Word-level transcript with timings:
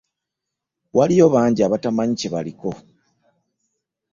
Waliyo 0.97 1.25
bangi 1.33 1.61
abatamanyi 1.67 2.13
kye 2.19 2.29
baliko. 2.33 2.69